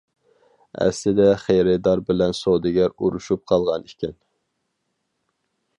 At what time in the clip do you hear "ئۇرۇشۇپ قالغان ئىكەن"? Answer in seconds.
3.03-4.19